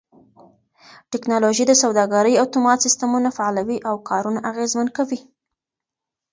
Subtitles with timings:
[1.11, 5.19] ټکنالوژي د سوداګرۍ اتومات سيستمونه فعالوي او کارونه اغېزمن کوي.